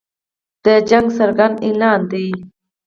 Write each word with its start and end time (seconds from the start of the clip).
د 0.63 0.65
جنګ 0.89 1.07
څرګند 1.17 1.55
اعلان 1.67 2.01
دی. 2.11 2.27